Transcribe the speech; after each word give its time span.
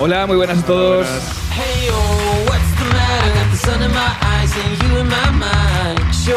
Hola, 0.00 0.26
muy 0.26 0.36
buenas 0.36 0.58
a 0.58 0.66
todos. 0.66 1.06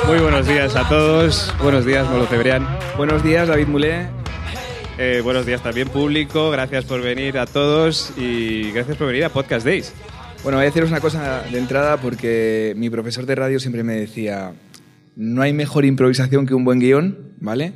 Muy 0.06 0.20
buenos 0.20 0.48
días 0.48 0.76
a 0.76 0.88
todos. 0.88 1.54
Buenos 1.60 1.84
días, 1.84 2.08
Molo 2.08 2.28
Cebrián. 2.28 2.68
Buenos 2.98 3.24
días, 3.24 3.48
David 3.48 3.68
Mulé. 3.68 4.06
Eh, 5.00 5.22
buenos 5.24 5.48
días 5.48 5.64
también, 5.64 5.90
público. 5.90 6.52
Gracias 6.52 6.86
por 6.86 7.02
venir 7.02 7.40
a 7.40 7.48
todos 7.48 8.14
y 8.16 8.72
gracias 8.72 8.96
por 8.96 9.08
venir 9.08 9.26
a 9.26 9.30
Podcast 9.30 9.66
Days. 9.66 9.92
Bueno, 10.44 10.60
voy 10.60 10.66
a 10.66 10.70
deciros 10.70 10.92
una 10.92 11.00
cosa 11.00 11.42
de 11.52 11.58
entrada 11.58 11.98
porque 11.98 12.76
mi 12.78 12.92
profesor 12.92 13.26
de 13.26 13.34
radio 13.34 13.60
siempre 13.60 13.84
me 13.84 13.96
decía, 13.96 14.54
no 15.16 15.42
hay 15.42 15.54
mejor 15.54 15.84
improvisación 15.84 16.46
que 16.46 16.54
un 16.54 16.64
buen 16.64 16.80
guion, 16.80 17.34
¿vale? 17.40 17.74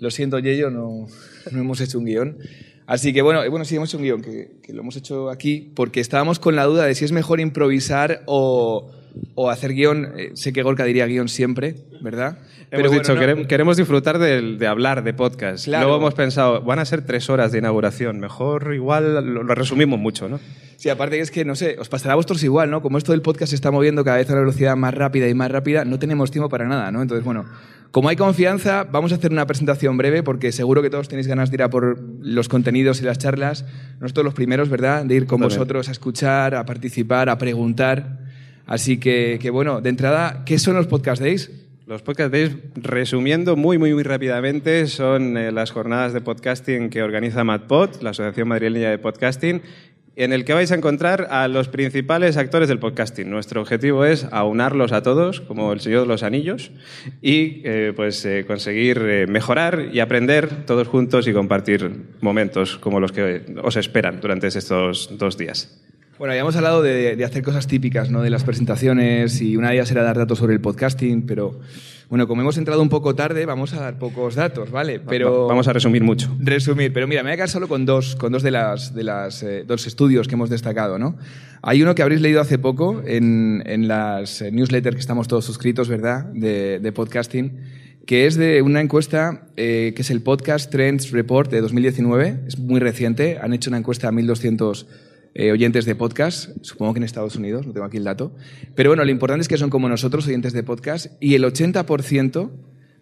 Lo 0.00 0.10
siento, 0.10 0.38
Yello, 0.38 0.70
no, 0.70 1.06
no 1.50 1.60
hemos 1.60 1.80
hecho 1.82 1.98
un 1.98 2.06
guion. 2.06 2.38
Así 2.86 3.12
que 3.12 3.22
bueno, 3.22 3.42
eh, 3.42 3.48
bueno 3.48 3.64
sí 3.64 3.76
hemos 3.76 3.88
hecho 3.88 3.98
un 3.98 4.04
guion, 4.04 4.22
que, 4.22 4.56
que, 4.62 4.72
lo 4.72 4.80
hemos 4.80 4.96
hecho 4.96 5.30
aquí, 5.30 5.72
porque 5.74 6.00
estábamos 6.00 6.38
con 6.38 6.54
la 6.54 6.64
duda 6.64 6.84
de 6.84 6.94
si 6.94 7.04
es 7.04 7.12
mejor 7.12 7.40
improvisar 7.40 8.22
o, 8.26 8.90
o 9.34 9.50
hacer 9.50 9.72
guion. 9.72 10.12
Eh, 10.16 10.30
sé 10.34 10.52
que 10.52 10.62
Gorka 10.62 10.84
diría 10.84 11.06
guion 11.06 11.28
siempre, 11.28 11.76
¿verdad? 12.00 12.38
Hemos 12.70 12.88
Pero 12.88 12.90
dicho, 12.90 13.16
bueno, 13.16 13.42
no, 13.42 13.46
queremos 13.48 13.76
disfrutar 13.76 14.18
de, 14.18 14.56
de, 14.56 14.66
hablar 14.66 15.04
de 15.04 15.14
podcast. 15.14 15.64
Claro. 15.64 15.86
Luego 15.86 16.00
hemos 16.00 16.14
pensado, 16.14 16.62
van 16.62 16.78
a 16.78 16.84
ser 16.84 17.02
tres 17.02 17.30
horas 17.30 17.52
de 17.52 17.58
inauguración, 17.58 18.18
mejor 18.18 18.72
igual 18.74 19.14
lo, 19.14 19.42
lo 19.42 19.54
resumimos 19.54 19.98
mucho, 19.98 20.28
¿no? 20.28 20.40
Sí, 20.76 20.88
aparte 20.88 21.16
que 21.16 21.22
es 21.22 21.30
que, 21.30 21.44
no 21.44 21.54
sé, 21.54 21.76
os 21.78 21.88
pasará 21.88 22.12
a 22.12 22.16
vosotros 22.16 22.42
igual, 22.42 22.70
¿no? 22.70 22.82
Como 22.82 22.98
esto 22.98 23.12
del 23.12 23.22
podcast 23.22 23.50
se 23.50 23.56
está 23.56 23.70
moviendo 23.70 24.04
cada 24.04 24.16
vez 24.16 24.28
a 24.28 24.32
una 24.32 24.40
velocidad 24.40 24.76
más 24.76 24.92
rápida 24.92 25.28
y 25.28 25.34
más 25.34 25.50
rápida, 25.50 25.84
no 25.84 25.98
tenemos 25.98 26.30
tiempo 26.30 26.48
para 26.48 26.66
nada, 26.66 26.90
¿no? 26.90 27.00
Entonces, 27.00 27.24
bueno, 27.24 27.44
como 27.94 28.08
hay 28.08 28.16
confianza, 28.16 28.82
vamos 28.90 29.12
a 29.12 29.14
hacer 29.14 29.30
una 29.30 29.46
presentación 29.46 29.96
breve 29.96 30.24
porque 30.24 30.50
seguro 30.50 30.82
que 30.82 30.90
todos 30.90 31.08
tenéis 31.08 31.28
ganas 31.28 31.52
de 31.52 31.54
ir 31.54 31.62
a 31.62 31.70
por 31.70 31.96
los 32.20 32.48
contenidos 32.48 33.00
y 33.00 33.04
las 33.04 33.18
charlas. 33.18 33.64
Nosotros 34.00 34.24
los 34.24 34.34
primeros, 34.34 34.68
¿verdad? 34.68 35.04
De 35.04 35.14
ir 35.14 35.26
con 35.26 35.38
También. 35.38 35.60
vosotros 35.60 35.88
a 35.88 35.92
escuchar, 35.92 36.56
a 36.56 36.66
participar, 36.66 37.28
a 37.28 37.38
preguntar. 37.38 38.23
Así 38.66 38.98
que, 38.98 39.38
bueno, 39.52 39.80
de 39.80 39.90
entrada, 39.90 40.42
¿qué 40.46 40.58
son 40.58 40.74
los 40.74 40.86
Podcast 40.86 41.20
Days? 41.20 41.50
Los 41.86 42.00
Podcast 42.00 42.32
Days, 42.32 42.56
resumiendo 42.76 43.56
muy, 43.56 43.76
muy, 43.76 43.92
muy 43.92 44.02
rápidamente, 44.02 44.86
son 44.86 45.36
eh, 45.36 45.52
las 45.52 45.70
jornadas 45.70 46.14
de 46.14 46.22
podcasting 46.22 46.88
que 46.88 47.02
organiza 47.02 47.44
MadPod, 47.44 48.00
la 48.00 48.10
Asociación 48.10 48.48
Madrileña 48.48 48.88
de 48.88 48.96
Podcasting, 48.96 49.60
en 50.16 50.32
el 50.32 50.46
que 50.46 50.54
vais 50.54 50.72
a 50.72 50.76
encontrar 50.76 51.26
a 51.30 51.46
los 51.46 51.68
principales 51.68 52.38
actores 52.38 52.68
del 52.68 52.78
podcasting. 52.78 53.28
Nuestro 53.28 53.60
objetivo 53.60 54.06
es 54.06 54.26
aunarlos 54.30 54.92
a 54.92 55.02
todos, 55.02 55.42
como 55.42 55.74
el 55.74 55.80
Señor 55.80 56.02
de 56.02 56.06
los 56.06 56.22
Anillos, 56.22 56.70
y 57.20 57.60
eh, 57.64 57.92
pues 57.94 58.24
eh, 58.24 58.44
conseguir 58.46 59.26
mejorar 59.28 59.90
y 59.92 60.00
aprender 60.00 60.64
todos 60.64 60.88
juntos 60.88 61.28
y 61.28 61.34
compartir 61.34 61.90
momentos 62.22 62.78
como 62.78 62.98
los 62.98 63.12
que 63.12 63.42
os 63.62 63.76
esperan 63.76 64.20
durante 64.22 64.46
estos 64.46 65.18
dos 65.18 65.36
días. 65.36 65.84
Bueno, 66.16 66.32
ya 66.32 66.40
hemos 66.40 66.54
hablado 66.54 66.80
de, 66.80 67.16
de, 67.16 67.24
hacer 67.24 67.42
cosas 67.42 67.66
típicas, 67.66 68.08
¿no? 68.08 68.22
De 68.22 68.30
las 68.30 68.44
presentaciones 68.44 69.40
y 69.40 69.56
una 69.56 69.70
de 69.70 69.74
ellas 69.74 69.90
era 69.90 70.04
dar 70.04 70.16
datos 70.16 70.38
sobre 70.38 70.54
el 70.54 70.60
podcasting, 70.60 71.26
pero 71.26 71.58
bueno, 72.08 72.28
como 72.28 72.42
hemos 72.42 72.56
entrado 72.56 72.80
un 72.82 72.88
poco 72.88 73.16
tarde, 73.16 73.46
vamos 73.46 73.72
a 73.72 73.80
dar 73.80 73.98
pocos 73.98 74.36
datos, 74.36 74.70
¿vale? 74.70 75.00
Pero 75.00 75.48
vamos 75.48 75.66
a 75.66 75.72
resumir 75.72 76.04
mucho. 76.04 76.32
Resumir, 76.38 76.92
pero 76.92 77.08
mira, 77.08 77.24
me 77.24 77.30
voy 77.30 77.32
a 77.32 77.36
quedar 77.36 77.48
solo 77.48 77.66
con 77.66 77.84
dos, 77.84 78.14
con 78.14 78.30
dos 78.30 78.44
de 78.44 78.52
las, 78.52 78.94
de 78.94 79.02
las 79.02 79.42
eh, 79.42 79.64
dos 79.66 79.88
estudios 79.88 80.28
que 80.28 80.34
hemos 80.34 80.50
destacado, 80.50 81.00
¿no? 81.00 81.16
Hay 81.62 81.82
uno 81.82 81.96
que 81.96 82.02
habréis 82.02 82.20
leído 82.20 82.40
hace 82.40 82.58
poco 82.58 83.02
en, 83.04 83.64
en 83.66 83.88
las 83.88 84.40
eh, 84.40 84.52
newsletters 84.52 84.94
que 84.94 85.00
estamos 85.00 85.26
todos 85.26 85.44
suscritos, 85.44 85.88
¿verdad? 85.88 86.26
De, 86.26 86.78
de 86.78 86.92
podcasting 86.92 87.84
que 88.06 88.26
es 88.26 88.36
de 88.36 88.60
una 88.60 88.82
encuesta 88.82 89.46
eh, 89.56 89.94
que 89.96 90.02
es 90.02 90.10
el 90.10 90.20
Podcast 90.20 90.70
Trends 90.70 91.10
Report 91.10 91.50
de 91.50 91.62
2019, 91.62 92.40
es 92.46 92.58
muy 92.58 92.78
reciente, 92.78 93.38
han 93.40 93.54
hecho 93.54 93.70
una 93.70 93.78
encuesta 93.78 94.08
a 94.08 94.12
1200 94.12 94.86
eh, 95.36 95.50
oyentes 95.50 95.84
de 95.84 95.96
podcast, 95.96 96.50
supongo 96.62 96.94
que 96.94 96.98
en 96.98 97.04
Estados 97.04 97.34
Unidos, 97.34 97.66
no 97.66 97.72
tengo 97.72 97.84
aquí 97.84 97.96
el 97.96 98.04
dato. 98.04 98.30
Pero 98.76 98.90
bueno, 98.90 99.04
lo 99.04 99.10
importante 99.10 99.42
es 99.42 99.48
que 99.48 99.58
son 99.58 99.68
como 99.68 99.88
nosotros, 99.88 100.28
oyentes 100.28 100.52
de 100.52 100.62
podcast, 100.62 101.06
y 101.18 101.34
el 101.34 101.42
80% 101.42 102.50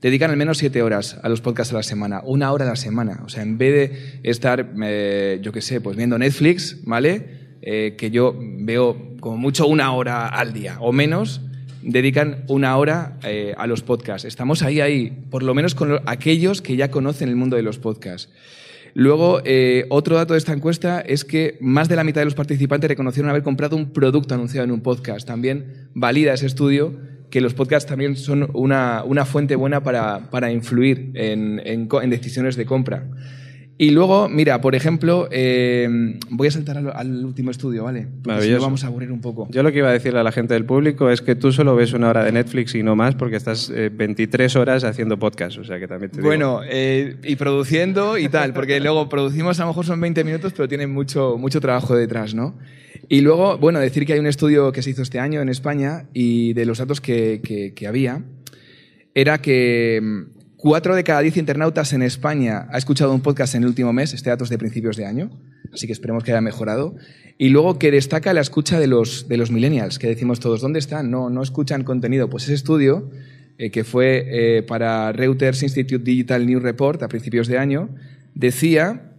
dedican 0.01 0.31
al 0.31 0.39
menos 0.39 0.57
7 0.57 0.81
horas 0.81 1.19
a 1.23 1.29
los 1.29 1.43
podcasts 1.43 1.75
a 1.75 1.77
la 1.77 1.83
semana, 1.83 2.23
una 2.25 2.51
hora 2.51 2.65
a 2.65 2.69
la 2.69 2.77
semana. 2.77 3.21
O 3.27 3.29
sea, 3.29 3.43
en 3.43 3.59
vez 3.59 3.91
de 3.91 4.21
estar, 4.23 4.73
eh, 4.83 5.41
yo 5.43 5.53
qué 5.53 5.61
sé, 5.61 5.83
pues 5.83 5.95
viendo 5.95 6.17
Netflix, 6.17 6.79
¿vale? 6.85 7.59
Eh, 7.61 7.97
que 7.99 8.11
yo 8.11 8.35
veo 8.39 9.15
como 9.21 9.37
mucho 9.37 9.67
una 9.67 9.93
hora 9.93 10.27
al 10.27 10.55
día 10.55 10.79
o 10.81 10.91
menos, 10.91 11.43
dedican 11.83 12.45
una 12.49 12.79
hora 12.79 13.19
a 13.57 13.67
los 13.67 13.83
podcasts. 13.83 14.25
Estamos 14.25 14.63
ahí, 14.63 14.81
ahí, 14.81 15.27
por 15.31 15.43
lo 15.43 15.53
menos 15.53 15.75
con 15.75 15.91
lo, 15.91 16.03
aquellos 16.07 16.63
que 16.63 16.77
ya 16.77 16.91
conocen 16.91 17.29
el 17.29 17.37
mundo 17.37 17.57
de 17.57 17.63
los 17.63 17.79
podcasts. 17.79 18.31
Luego, 18.95 19.41
eh, 19.45 19.87
otro 19.89 20.17
dato 20.17 20.35
de 20.35 20.39
esta 20.39 20.53
encuesta 20.53 21.01
es 21.01 21.25
que 21.25 21.57
más 21.61 21.89
de 21.89 21.97
la 21.97 22.05
mitad 22.05 22.21
de 22.21 22.27
los 22.27 22.35
participantes 22.35 22.89
reconocieron 22.89 23.31
haber 23.31 23.43
comprado 23.43 23.77
un 23.77 23.93
producto 23.93 24.35
anunciado 24.35 24.65
en 24.65 24.71
un 24.71 24.83
podcast. 24.83 25.27
También 25.27 25.89
valida 25.95 26.35
ese 26.35 26.47
estudio 26.47 26.95
que 27.31 27.41
los 27.41 27.55
podcasts 27.55 27.89
también 27.89 28.17
son 28.17 28.51
una, 28.53 29.03
una 29.05 29.25
fuente 29.25 29.57
buena 29.57 29.83
para, 29.83 30.31
para 30.31 30.53
influir 30.53 31.13
en, 31.15 31.63
en, 31.65 31.89
en, 31.91 32.11
decisiones 32.11 32.57
de 32.57 32.67
compra. 32.67 33.07
Y 33.83 33.91
luego, 33.91 34.29
mira, 34.29 34.61
por 34.61 34.77
ejemplo, 34.77 35.27
eh, 35.33 35.89
voy 36.31 36.47
a 36.47 36.53
saltar 36.53 36.79
al, 36.79 36.93
al, 36.95 37.25
último 37.25 37.51
estudio, 37.51 37.83
¿vale? 37.83 38.07
Porque 38.23 38.43
si 38.43 38.51
no 38.51 38.61
vamos 38.61 38.85
a 38.85 38.87
aburrir 38.87 39.11
un 39.11 39.21
poco. 39.21 39.49
Yo 39.51 39.65
lo 39.65 39.73
que 39.73 39.79
iba 39.79 39.89
a 39.89 39.93
decirle 39.93 40.21
a 40.21 40.23
la 40.23 40.31
gente 40.31 40.55
del 40.55 40.65
público 40.65 41.11
es 41.11 41.21
que 41.21 41.35
tú 41.35 41.51
solo 41.51 41.75
ves 41.75 41.93
una 41.93 42.09
hora 42.09 42.23
de 42.23 42.31
Netflix 42.31 42.77
y 42.77 42.85
no 42.85 42.95
más 42.95 43.17
porque 43.17 43.35
estás 43.35 43.71
eh, 43.71 43.91
23 43.93 44.55
horas 44.55 44.85
haciendo 44.85 45.19
podcast, 45.19 45.59
o 45.59 45.65
sea 45.65 45.81
que 45.81 45.89
también 45.89 46.13
te 46.13 46.19
digo. 46.19 46.29
Bueno, 46.29 46.61
eh, 46.65 47.17
y 47.25 47.35
produciendo 47.35 48.19
y 48.19 48.29
tal, 48.29 48.53
porque 48.53 48.79
luego 48.79 49.09
producimos 49.09 49.59
a 49.59 49.65
lo 49.65 49.71
mejor 49.71 49.85
son 49.85 50.01
20 50.01 50.23
minutos, 50.23 50.53
pero 50.57 50.69
tiene 50.69 50.87
mucho, 50.87 51.37
mucho 51.37 51.61
trabajo 51.61 51.97
detrás, 51.97 52.37
¿no? 52.37 52.57
Y 53.09 53.21
luego, 53.21 53.59
bueno, 53.59 53.81
decir 53.81 54.07
que 54.07 54.13
hay 54.13 54.21
un 54.21 54.29
estudio 54.29 54.71
que 54.71 54.83
se 54.83 54.91
hizo 54.91 55.03
este 55.03 55.19
año 55.19 55.41
en 55.41 55.49
España 55.49 56.07
y 56.15 56.53
de 56.53 56.67
los 56.67 56.79
datos 56.79 57.01
que, 57.01 57.41
que, 57.43 57.75
que 57.75 57.89
había 57.89 58.23
era 59.13 59.39
que 59.39 60.29
Cuatro 60.63 60.95
de 60.95 61.03
cada 61.03 61.23
diez 61.23 61.37
internautas 61.39 61.93
en 61.93 62.03
España 62.03 62.69
ha 62.71 62.79
escuchado 62.79 63.13
un 63.13 63.21
podcast 63.21 63.57
en 63.57 63.65
el 63.65 63.71
último 63.71 63.93
mes, 63.93 64.15
este 64.15 64.31
dato 64.31 64.45
es 64.45 64.51
de 64.51 64.59
principios 64.59 64.97
de 64.97 65.07
año, 65.07 65.29
así 65.73 65.89
que 65.89 65.93
esperemos 65.93 66.23
que 66.23 66.31
haya 66.31 66.41
mejorado. 66.41 66.95
Y 67.37 67.49
luego 67.49 67.81
que 67.81 67.91
destaca 67.91 68.33
la 68.33 68.43
escucha 68.43 68.79
de 68.79 68.87
los, 68.87 69.27
de 69.27 69.39
los 69.39 69.51
millennials, 69.51 69.99
que 69.99 70.07
decimos 70.07 70.39
todos, 70.39 70.61
¿dónde 70.61 70.79
están? 70.79 71.11
No, 71.11 71.31
no 71.31 71.43
escuchan 71.43 71.83
contenido. 71.83 72.31
Pues 72.31 72.45
ese 72.45 72.55
estudio, 72.55 73.11
eh, 73.59 73.73
que 73.73 73.83
fue 73.83 74.25
eh, 74.29 74.63
para 74.63 75.11
Reuters 75.11 75.65
Institute 75.65 76.05
Digital 76.05 76.47
News 76.47 76.63
Report 76.63 77.03
a 77.03 77.09
principios 77.09 77.49
de 77.49 77.59
año, 77.59 77.89
decía 78.37 79.15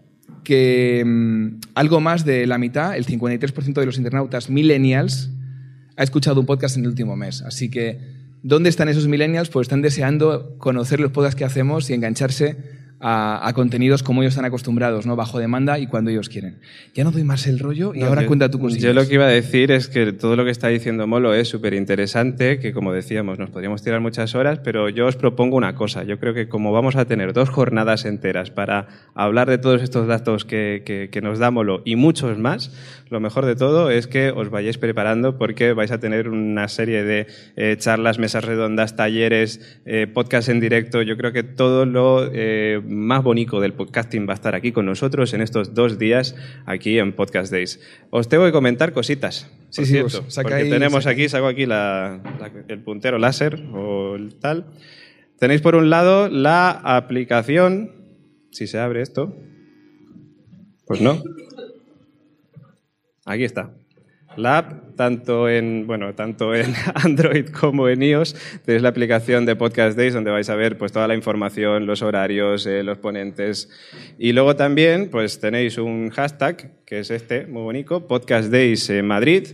que 0.46 1.04
mmm, 1.06 1.60
algo 1.76 2.00
más 2.00 2.24
de 2.24 2.48
la 2.48 2.58
mitad, 2.58 2.96
el 2.96 3.06
53% 3.06 3.74
de 3.74 3.86
los 3.86 3.98
internautas 3.98 4.50
millennials, 4.50 5.30
ha 5.98 6.04
escuchado 6.04 6.40
un 6.40 6.46
podcast 6.46 6.78
en 6.78 6.84
el 6.84 6.92
último 6.92 7.18
mes. 7.18 7.42
Así 7.42 7.70
que 7.70 8.23
¿Dónde 8.46 8.70
están 8.70 8.90
esos 8.90 9.08
millennials? 9.08 9.48
Pues 9.48 9.66
están 9.66 9.82
deseando 9.82 10.58
conocer 10.58 11.00
los 11.00 11.12
podcasts 11.12 11.38
que 11.38 11.46
hacemos 11.46 11.90
y 11.90 11.94
engancharse 11.94 12.58
a, 13.04 13.46
a, 13.48 13.54
contenidos 13.54 14.02
como 14.02 14.22
ellos 14.22 14.34
están 14.34 14.46
acostumbrados, 14.46 15.06
¿no? 15.06 15.16
Bajo 15.16 15.38
demanda 15.38 15.78
y 15.78 15.88
cuando 15.88 16.10
ellos 16.10 16.30
quieren. 16.30 16.60
Ya 16.94 17.04
no 17.04 17.12
doy 17.12 17.24
más 17.24 17.46
el 17.48 17.60
rollo 17.60 17.94
y 17.94 18.00
no, 18.00 18.08
ahora 18.08 18.22
yo, 18.22 18.28
cuenta 18.28 18.50
tu 18.50 18.60
cosilla. 18.60 18.88
Yo 18.88 18.94
lo 18.94 19.08
que 19.08 19.16
iba 19.16 19.26
a 19.26 19.30
decir 19.30 19.72
es 19.72 19.90
que 19.90 20.14
todo 20.14 20.36
lo 20.38 20.46
que 20.46 20.52
está 20.52 20.70
diciendo 20.70 21.06
Molo 21.06 21.34
es 21.34 21.50
súper 21.50 21.74
interesante, 21.74 22.60
que 22.60 22.72
como 22.72 22.94
decíamos, 22.94 23.38
nos 23.38 23.50
podríamos 23.50 23.84
tirar 23.84 24.00
muchas 24.00 24.34
horas, 24.36 24.60
pero 24.64 24.88
yo 24.88 25.06
os 25.06 25.18
propongo 25.18 25.58
una 25.58 25.76
cosa. 25.76 26.04
Yo 26.04 26.18
creo 26.18 26.34
que 26.34 26.48
como 26.48 26.72
vamos 26.72 26.96
a 26.96 27.06
tener 27.06 27.34
dos 27.34 27.50
jornadas 27.50 28.06
enteras 28.06 28.52
para 28.52 28.88
hablar 29.14 29.50
de 29.50 29.58
todos 29.58 29.82
estos 29.82 30.08
datos 30.08 30.46
que, 30.46 30.84
que, 30.86 31.10
que 31.12 31.22
nos 31.22 31.40
da 31.40 31.52
Molo 31.52 31.82
y 31.84 31.98
muchos 31.98 32.38
más, 32.40 32.72
lo 33.14 33.20
mejor 33.20 33.46
de 33.46 33.56
todo 33.56 33.92
es 33.92 34.08
que 34.08 34.32
os 34.32 34.50
vayáis 34.50 34.80
preparando 34.80 35.38
porque 35.38 35.74
vais 35.74 35.92
a 35.92 36.00
tener 36.00 36.30
una 36.30 36.68
serie 36.68 37.04
de 37.04 37.28
eh, 37.56 37.76
charlas, 37.78 38.18
mesas 38.18 38.44
redondas, 38.44 38.96
talleres, 38.96 39.80
eh, 39.86 40.08
podcast 40.12 40.50
en 40.50 40.60
directo. 40.60 41.04
Yo 41.04 41.16
creo 41.16 41.32
que 41.32 41.44
todo 41.44 41.86
lo 41.86 42.28
eh, 42.34 42.82
más 42.94 43.24
bonito 43.24 43.60
del 43.60 43.74
podcasting 43.74 44.28
va 44.28 44.34
a 44.34 44.36
estar 44.36 44.56
aquí 44.56 44.72
con 44.72 44.86
nosotros 44.86 45.34
en 45.34 45.42
estos 45.42 45.74
dos 45.74 45.98
días 45.98 46.36
aquí 46.66 47.00
en 47.00 47.14
Podcast 47.14 47.52
Days. 47.52 47.80
Os 48.10 48.30
tengo 48.30 48.46
que 48.46 48.52
comentar 48.52 48.94
cositas. 48.94 49.50
Sí, 49.70 49.86
sí, 49.86 49.92
cierto, 49.94 50.26
porque 50.36 50.66
tenemos 50.66 51.08
aquí, 51.08 51.28
saco 51.30 51.48
aquí 51.48 51.66
la, 51.66 52.22
la, 52.40 52.52
el 52.68 52.80
puntero 52.84 53.18
láser 53.18 53.62
o 53.74 54.16
el 54.16 54.36
tal. 54.36 54.68
Tenéis 55.40 55.62
por 55.62 55.76
un 55.76 55.90
lado 55.90 56.30
la 56.30 56.70
aplicación, 56.70 57.92
si 58.52 58.68
se 58.68 58.80
abre 58.80 59.02
esto, 59.02 59.36
pues 60.86 61.02
no. 61.02 61.22
Aquí 63.26 63.44
está. 63.44 63.74
Tanto 64.96 65.50
en, 65.50 65.88
bueno, 65.88 66.14
tanto 66.14 66.54
en 66.54 66.74
Android 66.96 67.48
como 67.50 67.90
en 67.90 68.04
iOS, 68.04 68.36
tenéis 68.66 68.84
la 68.84 68.90
aplicación 68.90 69.46
de 69.46 69.56
Podcast 69.56 69.98
Days 69.98 70.14
donde 70.14 70.32
vais 70.32 70.50
a 70.50 70.56
ver 70.56 70.78
pues, 70.78 70.92
toda 70.92 71.08
la 71.08 71.16
información, 71.16 71.86
los 71.86 72.02
horarios, 72.02 72.66
eh, 72.66 72.84
los 72.84 72.98
ponentes. 73.00 73.70
Y 74.18 74.34
luego 74.34 74.56
también 74.56 75.10
pues, 75.10 75.40
tenéis 75.40 75.78
un 75.78 76.10
hashtag, 76.10 76.84
que 76.86 77.00
es 77.00 77.12
este, 77.12 77.48
muy 77.48 77.64
bonito, 77.64 78.08
Podcast 78.08 78.52
Days 78.52 78.90
en 78.90 79.08
Madrid. 79.08 79.48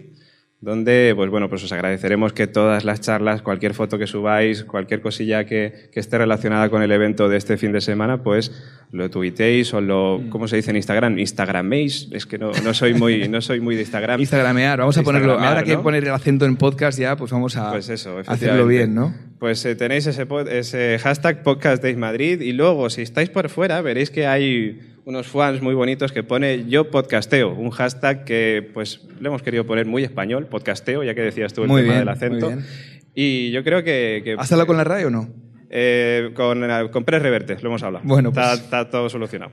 donde 0.62 1.14
pues 1.16 1.30
bueno, 1.30 1.48
pues 1.48 1.64
os 1.64 1.72
agradeceremos 1.72 2.34
que 2.34 2.46
todas 2.46 2.84
las 2.84 3.00
charlas, 3.00 3.42
cualquier 3.42 3.74
foto 3.74 3.98
que 3.98 4.08
subáis, 4.08 4.66
cualquier 4.66 5.00
cosilla 5.00 5.46
que, 5.46 5.90
que 5.90 6.02
esté 6.02 6.18
relacionada 6.18 6.70
con 6.70 6.82
el 6.82 6.92
evento 6.92 7.30
de 7.30 7.38
este 7.38 7.56
fin 7.56 7.72
de 7.72 7.80
semana, 7.80 8.24
pues 8.24 8.52
lo 8.92 9.10
tuitéis 9.10 9.72
o 9.74 9.82
lo, 9.82 10.22
¿cómo 10.30 10.48
se 10.48 10.56
dice 10.56 10.72
en 10.72 10.78
Instagram? 10.78 11.20
Instagraméis, 11.20 12.08
es 12.12 12.26
que 12.26 12.40
no, 12.40 12.52
no 12.64 12.74
soy 12.74 12.96
muy 12.96 13.28
no 13.30 13.40
soy 13.40 13.60
muy 13.60 13.76
de 13.76 13.82
Instagram. 13.82 14.20
Instagramear, 14.20 14.80
vamos 14.80 14.98
a 14.98 15.04
ponerlo, 15.04 15.40
ahora 15.40 15.64
que 15.64 15.76
¿no? 15.76 15.84
poner 15.84 16.04
el 16.04 16.12
acento 16.12 16.46
en 16.46 16.56
podcast 16.56 16.98
ya, 16.98 17.16
pues 17.16 17.32
vamos 17.32 17.56
a 17.56 17.72
Pues 17.72 17.90
eso, 17.90 18.18
hacerlo 18.26 18.66
bien, 18.66 18.96
¿no? 18.96 19.14
Pues 19.38 19.64
eh, 19.66 19.76
tenéis 19.76 20.08
ese, 20.08 21.00
hashtag 21.00 21.44
Podcast 21.44 21.84
Days 21.84 21.98
Madrid 21.98 22.42
y 22.42 22.52
luego, 22.52 22.90
si 22.90 23.04
estáis 23.04 23.30
por 23.30 23.50
fuera, 23.50 23.80
veréis 23.82 24.10
que 24.10 24.26
hay 24.26 24.80
unos 25.06 25.28
fans 25.28 25.62
muy 25.62 25.76
bonitos 25.76 26.12
que 26.12 26.24
pone 26.24 26.66
yo 26.68 26.90
podcasteo, 26.90 27.54
un 27.54 27.70
hashtag 27.70 28.26
que 28.26 28.70
pues 28.74 29.02
le 29.20 29.28
hemos 29.28 29.44
querido 29.44 29.66
poner 29.66 29.86
muy 29.86 30.04
español, 30.04 30.48
podcasteo, 30.48 31.04
ya 31.04 31.14
que 31.14 31.22
decías 31.22 31.54
tú 31.54 31.62
el 31.64 31.68
Muy 31.70 31.82
tema 31.82 31.94
bien, 31.94 32.00
del 32.06 32.10
acento. 32.10 32.48
muy 32.48 32.56
bien. 32.56 32.68
Y 33.16 33.52
yo 33.52 33.64
creo 33.64 33.84
que... 33.84 34.22
que 34.24 34.36
¿Has 34.38 34.52
hablado 34.52 34.68
con 34.68 34.78
la 34.78 34.84
radio 34.84 35.08
o 35.08 35.10
no? 35.10 35.30
Eh, 35.70 36.32
con, 36.34 36.64
eh, 36.70 36.90
con 36.92 37.04
Press 37.04 37.22
Reverte, 37.22 37.58
lo 37.62 37.70
hemos 37.70 37.84
hablado. 37.84 38.06
Bueno, 38.08 38.30
está, 38.30 38.50
pues- 38.50 38.62
está 38.62 38.90
todo 38.90 39.10
solucionado. 39.10 39.52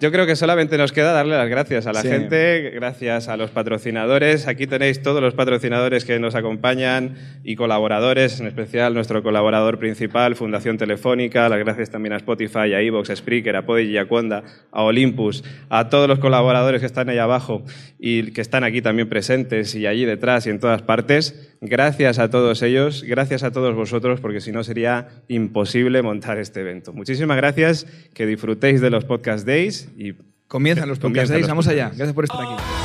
Yo 0.00 0.10
creo 0.10 0.24
que 0.24 0.34
solamente 0.34 0.78
nos 0.78 0.92
queda 0.92 1.12
darle 1.12 1.36
las 1.36 1.50
gracias 1.50 1.86
a 1.86 1.92
la 1.92 2.00
Sí. 2.00 2.08
gente, 2.08 2.70
gracias 2.70 3.28
a 3.28 3.36
los 3.36 3.50
patrocinadores. 3.50 4.46
Aquí 4.48 4.66
tenéis 4.66 5.02
todos 5.02 5.20
los 5.20 5.34
patrocinadores 5.34 6.06
que 6.06 6.18
nos 6.18 6.34
acompañan 6.34 7.16
y 7.44 7.54
colaboradores, 7.54 8.40
en 8.40 8.46
especial 8.46 8.94
nuestro 8.94 9.22
colaborador 9.22 9.78
principal, 9.78 10.36
Fundación 10.36 10.78
Telefónica. 10.78 11.50
Las 11.50 11.58
gracias 11.58 11.90
también 11.90 12.14
a 12.14 12.16
Spotify, 12.16 12.72
a 12.72 12.80
Evox, 12.80 13.10
a 13.10 13.16
Spreaker, 13.16 13.54
a 13.56 13.66
Podigy, 13.66 13.98
a 13.98 14.08
Conda, 14.08 14.42
a 14.72 14.82
Olympus, 14.84 15.44
a 15.68 15.90
todos 15.90 16.08
los 16.08 16.18
colaboradores 16.18 16.80
que 16.80 16.86
están 16.86 17.10
ahí 17.10 17.18
abajo 17.18 17.62
y 17.98 18.32
que 18.32 18.40
están 18.40 18.64
aquí 18.64 18.80
también 18.80 19.10
presentes 19.10 19.74
y 19.74 19.86
allí 19.86 20.06
detrás 20.06 20.46
y 20.46 20.50
en 20.50 20.60
todas 20.60 20.80
partes. 20.80 21.46
Gracias 21.60 22.18
a 22.18 22.30
todos 22.30 22.62
ellos, 22.62 23.04
gracias 23.06 23.42
a 23.42 23.50
todos 23.50 23.74
vosotros, 23.74 24.18
porque 24.22 24.40
si 24.40 24.50
no 24.50 24.64
sería 24.64 25.08
imposible 25.28 26.00
montar 26.00 26.38
este 26.38 26.60
evento. 26.62 26.94
Muchísimas 26.94 27.36
gracias, 27.36 27.86
que 28.14 28.24
disfrutéis 28.24 28.80
de 28.80 28.88
los 28.88 29.04
Podcast 29.04 29.46
Days 29.46 29.89
y 29.96 30.14
Comienzan 30.50 30.88
los 30.88 30.98
podcast 30.98 31.12
Comienzan 31.12 31.34
days, 31.34 31.42
los 31.42 31.48
vamos 31.48 31.68
allá. 31.68 31.90
Gracias 31.90 32.12
por 32.12 32.24
estar 32.24 32.42
aquí. 32.42 32.79